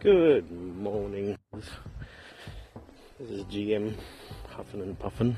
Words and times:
Good 0.00 0.50
morning. 0.50 1.36
This 1.52 3.30
is 3.30 3.44
GM 3.44 3.94
huffing 4.48 4.80
and 4.80 4.98
puffing. 4.98 5.36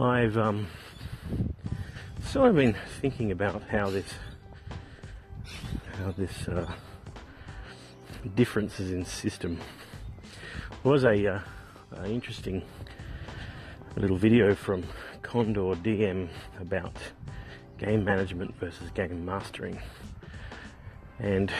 I've 0.00 0.36
um, 0.36 0.66
sort 2.22 2.50
of 2.50 2.56
been 2.56 2.74
thinking 3.00 3.30
about 3.30 3.62
how 3.62 3.90
this, 3.90 4.12
how 5.98 6.12
this 6.12 6.48
uh, 6.48 6.70
differences 8.34 8.90
in 8.90 9.04
system 9.04 9.58
was 10.82 11.04
a 11.04 11.26
uh, 11.26 11.40
interesting 12.06 12.62
little 13.96 14.16
video 14.16 14.54
from 14.54 14.84
Condor 15.22 15.74
DM 15.76 16.28
about 16.60 16.96
game 17.78 18.04
management 18.04 18.54
versus 18.58 18.90
game 18.90 19.24
mastering 19.24 19.78
and 21.18 21.52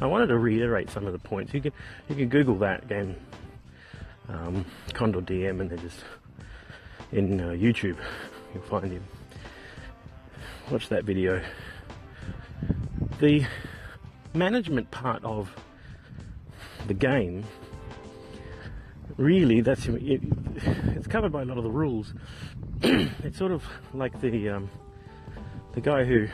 I 0.00 0.06
wanted 0.06 0.28
to 0.28 0.38
reiterate 0.38 0.90
some 0.90 1.06
of 1.06 1.12
the 1.12 1.18
points. 1.18 1.54
You 1.54 1.60
can 1.60 1.72
you 2.08 2.16
can 2.16 2.28
Google 2.28 2.56
that 2.58 2.84
again, 2.84 3.16
um, 4.28 4.64
Condor 4.92 5.20
DM, 5.20 5.60
and 5.60 5.70
then 5.70 5.78
just 5.80 6.04
in 7.12 7.40
uh, 7.40 7.48
YouTube 7.48 7.96
you'll 8.54 8.62
find 8.64 8.92
him. 8.92 9.04
Watch 10.70 10.88
that 10.88 11.04
video. 11.04 11.42
The 13.20 13.46
management 14.34 14.90
part 14.90 15.24
of 15.24 15.50
the 16.86 16.94
game 16.94 17.44
really 19.18 19.60
that's 19.60 19.86
it, 19.86 20.22
it's 20.94 21.06
covered 21.06 21.32
by 21.32 21.42
a 21.42 21.44
lot 21.44 21.58
of 21.58 21.64
the 21.64 21.70
rules. 21.70 22.14
it's 22.82 23.36
sort 23.36 23.52
of 23.52 23.64
like 23.92 24.18
the 24.20 24.48
um, 24.48 24.70
the 25.72 25.80
guy 25.80 26.04
who 26.04 26.28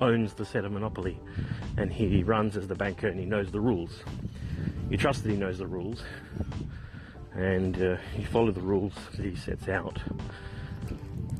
owns 0.00 0.34
the 0.34 0.44
set 0.44 0.64
of 0.64 0.72
Monopoly 0.72 1.18
and 1.76 1.92
he 1.92 2.22
runs 2.22 2.56
as 2.56 2.68
the 2.68 2.74
banker 2.74 3.08
and 3.08 3.18
he 3.18 3.26
knows 3.26 3.50
the 3.50 3.60
rules. 3.60 4.02
You 4.90 4.96
trust 4.96 5.22
that 5.22 5.30
he 5.30 5.36
knows 5.36 5.58
the 5.58 5.66
rules 5.66 6.02
and 7.34 7.76
uh, 7.82 7.96
you 8.16 8.26
follow 8.26 8.50
the 8.50 8.60
rules 8.60 8.94
that 9.16 9.24
he 9.24 9.36
sets 9.36 9.68
out. 9.68 9.98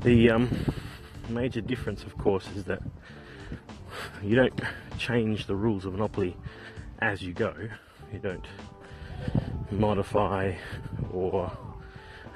The 0.02 0.30
um, 0.30 0.74
major 1.28 1.60
difference, 1.60 2.04
of 2.04 2.16
course, 2.18 2.48
is 2.54 2.64
that 2.64 2.82
you 4.22 4.36
don't 4.36 4.60
change 4.98 5.46
the 5.46 5.56
rules 5.56 5.84
of 5.84 5.92
Monopoly 5.92 6.36
as 7.00 7.22
you 7.22 7.32
go. 7.32 7.54
You 8.12 8.18
don't 8.18 8.46
modify 9.70 10.54
or 11.12 11.50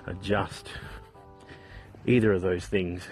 adjust 0.07 0.69
either 2.07 2.33
of 2.33 2.43
those 2.43 2.67
things, 2.67 3.07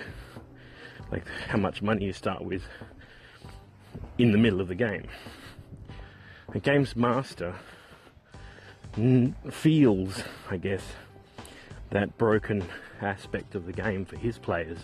like 1.10 1.26
how 1.48 1.58
much 1.58 1.82
money 1.82 2.06
you 2.06 2.12
start 2.12 2.42
with 2.42 2.62
in 4.18 4.32
the 4.32 4.38
middle 4.38 4.60
of 4.60 4.68
the 4.68 4.74
game. 4.74 5.06
The 6.52 6.60
game's 6.60 6.96
master 6.96 7.54
feels, 9.50 10.22
I 10.50 10.56
guess, 10.56 10.82
that 11.90 12.18
broken 12.18 12.64
aspect 13.00 13.54
of 13.54 13.66
the 13.66 13.72
game 13.72 14.04
for 14.04 14.16
his 14.16 14.38
players 14.38 14.78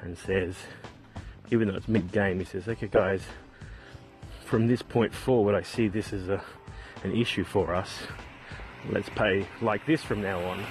and 0.00 0.18
says, 0.18 0.56
even 1.50 1.68
though 1.68 1.74
it's 1.74 1.88
mid 1.88 2.10
game, 2.10 2.38
he 2.38 2.44
says, 2.44 2.68
okay, 2.68 2.88
guys, 2.88 3.22
from 4.44 4.66
this 4.66 4.82
point 4.82 5.14
forward, 5.14 5.54
I 5.54 5.62
see 5.62 5.88
this 5.88 6.12
as 6.12 6.28
a, 6.28 6.42
an 7.02 7.14
issue 7.14 7.44
for 7.44 7.74
us. 7.74 7.90
Let's 8.90 9.08
play 9.10 9.46
like 9.62 9.86
this 9.86 10.02
from 10.02 10.20
now 10.20 10.40
on. 10.44 10.64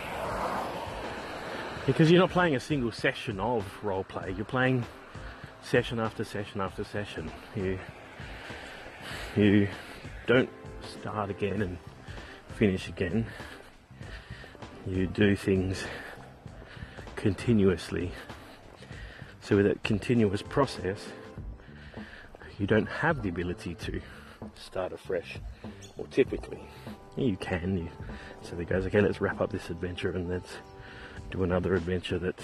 Because 1.85 2.11
you're 2.11 2.19
not 2.19 2.29
playing 2.29 2.55
a 2.55 2.59
single 2.59 2.91
session 2.91 3.39
of 3.39 3.65
role 3.83 4.03
play, 4.03 4.33
you're 4.35 4.45
playing 4.45 4.85
session 5.64 6.00
after 6.00 6.23
session 6.23 6.61
after 6.61 6.83
session. 6.83 7.31
You 7.56 7.80
you 9.36 9.67
don't 10.28 10.50
start 11.00 11.30
again 11.30 11.61
and 11.61 11.78
finish 12.56 12.88
again. 12.88 13.25
You 14.86 15.08
do 15.08 15.36
things 15.36 15.86
continuously. 17.16 18.12
So 19.41 19.57
with 19.57 19.66
that 19.66 19.84
continuous 19.84 20.41
process, 20.41 21.07
you 22.59 22.68
don't 22.68 22.88
have 22.88 23.23
the 23.23 23.29
ability 23.29 23.75
to 23.75 24.02
start 24.56 24.94
afresh. 24.94 25.38
Or 25.97 26.07
typically, 26.07 26.62
you 27.18 27.38
can. 27.38 27.78
You, 27.78 27.90
so 28.41 28.56
the 28.56 28.66
goes, 28.66 28.85
okay, 28.85 29.02
let's 29.02 29.22
wrap 29.22 29.41
up 29.41 29.52
this 29.52 29.69
adventure 29.69 30.12
and 30.12 30.29
let's 30.29 30.53
do 31.31 31.44
another 31.44 31.75
adventure 31.75 32.19
that 32.19 32.40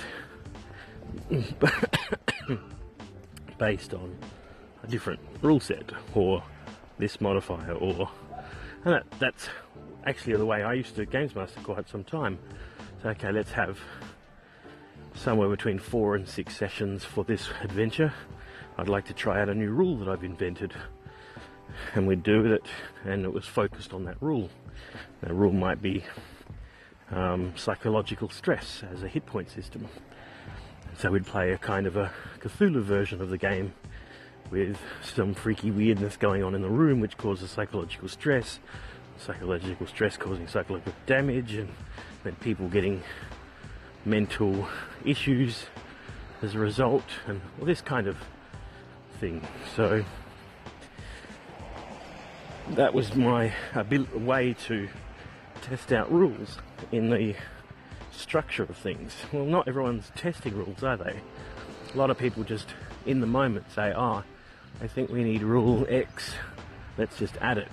based 3.59 3.93
on 3.93 4.17
a 4.83 4.87
different 4.87 5.19
rule 5.41 5.59
set 5.59 5.91
or 6.15 6.41
this 6.97 7.21
modifier 7.21 7.73
or 7.73 8.09
and 8.85 8.93
that, 8.93 9.03
that's 9.19 9.49
actually 10.05 10.37
the 10.37 10.45
way 10.45 10.63
I 10.63 10.73
used 10.73 10.95
to 10.95 11.05
Games 11.05 11.35
Master 11.35 11.59
quite 11.59 11.89
some 11.89 12.03
time. 12.03 12.39
So 13.03 13.09
okay, 13.09 13.31
let's 13.31 13.51
have 13.51 13.77
somewhere 15.13 15.49
between 15.49 15.79
four 15.79 16.15
and 16.15 16.27
six 16.27 16.55
sessions 16.55 17.03
for 17.03 17.23
this 17.25 17.49
adventure. 17.61 18.13
I'd 18.77 18.87
like 18.87 19.05
to 19.07 19.13
try 19.13 19.41
out 19.41 19.49
a 19.49 19.53
new 19.53 19.71
rule 19.71 19.97
that 19.97 20.07
I've 20.07 20.23
invented. 20.23 20.73
And 21.93 22.07
we'd 22.07 22.23
do 22.23 22.45
it, 22.53 22.65
and 23.05 23.25
it 23.25 23.33
was 23.33 23.45
focused 23.45 23.93
on 23.93 24.05
that 24.05 24.21
rule. 24.21 24.49
That 25.21 25.33
rule 25.33 25.51
might 25.51 25.81
be 25.81 26.03
um, 27.11 27.53
psychological 27.55 28.29
stress 28.29 28.81
as 28.93 29.03
a 29.03 29.07
hit 29.07 29.25
point 29.25 29.49
system. 29.49 29.87
So 30.97 31.11
we'd 31.11 31.25
play 31.25 31.51
a 31.51 31.57
kind 31.57 31.85
of 31.85 31.97
a 31.97 32.11
Cthulhu 32.39 32.81
version 32.81 33.21
of 33.21 33.29
the 33.29 33.37
game 33.37 33.73
with 34.51 34.77
some 35.03 35.33
freaky 35.33 35.71
weirdness 35.71 36.17
going 36.17 36.43
on 36.43 36.55
in 36.55 36.61
the 36.61 36.69
room 36.69 36.99
which 36.99 37.17
causes 37.17 37.51
psychological 37.51 38.07
stress, 38.07 38.59
psychological 39.17 39.85
stress 39.85 40.17
causing 40.17 40.47
psychological 40.47 40.93
damage, 41.05 41.53
and 41.53 41.69
then 42.23 42.35
people 42.35 42.67
getting 42.67 43.03
mental 44.05 44.67
issues 45.05 45.65
as 46.41 46.55
a 46.55 46.59
result, 46.59 47.03
and 47.27 47.41
all 47.59 47.65
this 47.65 47.81
kind 47.81 48.07
of 48.07 48.17
thing. 49.19 49.45
So 49.75 50.03
that 52.69 52.93
was 52.93 53.13
my 53.15 53.53
way 54.13 54.55
to 54.67 54.87
test 55.61 55.91
out 55.91 56.11
rules 56.11 56.57
in 56.91 57.09
the 57.09 57.35
structure 58.11 58.63
of 58.63 58.77
things. 58.77 59.15
Well, 59.31 59.45
not 59.45 59.67
everyone's 59.67 60.11
testing 60.15 60.55
rules, 60.55 60.81
are 60.81 60.97
they? 60.97 61.19
A 61.93 61.97
lot 61.97 62.09
of 62.09 62.17
people 62.17 62.43
just 62.43 62.67
in 63.05 63.19
the 63.19 63.27
moment 63.27 63.65
say, 63.73 63.93
oh, 63.95 64.23
I 64.81 64.87
think 64.87 65.09
we 65.09 65.23
need 65.23 65.41
rule 65.41 65.85
X, 65.89 66.33
let's 66.97 67.17
just 67.17 67.35
add 67.37 67.57
it. 67.57 67.71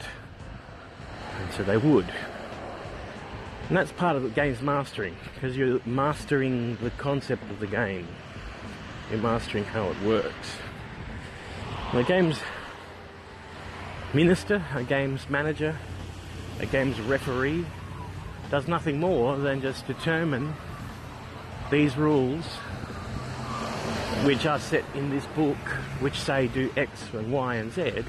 And 1.40 1.52
so 1.52 1.62
they 1.62 1.76
would. 1.76 2.06
And 3.68 3.76
that's 3.76 3.92
part 3.92 4.16
of 4.16 4.22
the 4.22 4.30
game's 4.30 4.62
mastering, 4.62 5.16
because 5.34 5.56
you're 5.56 5.80
mastering 5.84 6.76
the 6.76 6.90
concept 6.90 7.50
of 7.50 7.60
the 7.60 7.66
game. 7.66 8.08
You're 9.10 9.20
mastering 9.20 9.64
how 9.64 9.90
it 9.90 10.00
works. 10.02 10.56
The 11.92 12.02
game's 12.02 12.38
minister, 14.14 14.64
a 14.74 14.82
game's 14.82 15.28
manager, 15.28 15.76
a 16.58 16.66
game's 16.66 16.98
referee 17.00 17.66
does 18.50 18.66
nothing 18.66 18.98
more 18.98 19.36
than 19.36 19.60
just 19.60 19.86
determine 19.86 20.54
these 21.70 21.96
rules 21.96 22.44
which 24.24 24.46
are 24.46 24.58
set 24.58 24.84
in 24.94 25.10
this 25.10 25.26
book 25.26 25.56
which 26.00 26.18
say 26.18 26.48
do 26.48 26.70
X 26.76 27.04
and 27.12 27.32
Y 27.32 27.54
and 27.56 27.72
Z 27.72 28.04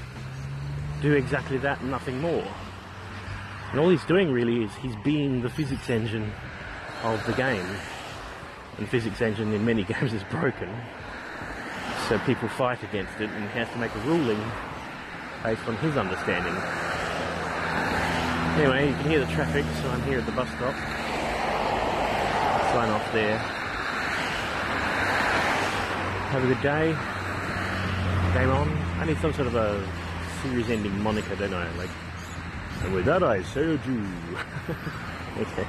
do 1.02 1.12
exactly 1.12 1.58
that 1.58 1.80
and 1.80 1.90
nothing 1.90 2.20
more. 2.20 2.46
And 3.70 3.80
all 3.80 3.88
he's 3.88 4.04
doing 4.04 4.32
really 4.32 4.64
is 4.64 4.74
he's 4.76 4.96
being 5.04 5.42
the 5.42 5.50
physics 5.50 5.90
engine 5.90 6.32
of 7.02 7.24
the 7.26 7.32
game. 7.34 7.66
And 8.78 8.88
physics 8.88 9.20
engine 9.20 9.52
in 9.52 9.64
many 9.64 9.84
games 9.92 10.12
is 10.12 10.24
broken. 10.24 10.74
So 12.08 12.18
people 12.20 12.48
fight 12.48 12.82
against 12.82 13.20
it 13.20 13.30
and 13.30 13.42
he 13.50 13.58
has 13.58 13.68
to 13.70 13.78
make 13.78 13.94
a 13.94 13.98
ruling 14.00 14.42
based 15.42 15.66
on 15.68 15.76
his 15.76 15.96
understanding. 15.96 16.54
Anyway, 18.58 18.88
you 18.88 18.94
can 18.94 19.10
hear 19.10 19.20
the 19.24 19.32
traffic, 19.32 19.64
so 19.82 19.88
I'm 19.90 20.02
here 20.02 20.18
at 20.18 20.26
the 20.26 20.32
bus 20.32 20.48
stop. 20.48 20.74
Sign 22.72 22.90
off 22.90 23.12
there. 23.12 23.67
Have 26.28 26.44
a 26.44 26.46
good 26.46 26.60
day. 26.60 26.88
Game 28.34 28.50
on. 28.50 28.68
I 29.00 29.06
need 29.06 29.16
some 29.16 29.32
sort 29.32 29.46
of 29.46 29.54
a 29.54 29.82
series 30.42 30.68
ending 30.68 31.00
moniker, 31.00 31.34
don't 31.36 31.54
I? 31.54 31.70
Like, 31.78 31.88
and 32.82 32.94
with 32.94 33.06
that 33.06 33.22
I 33.22 33.42
served 33.42 33.86
you. 33.86 34.06
okay. 35.38 35.66